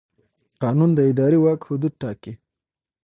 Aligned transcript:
قانون 0.61 0.89
د 0.95 0.99
اداري 1.11 1.39
واک 1.41 1.61
حدود 1.69 1.93
ټاکي. 2.01 2.33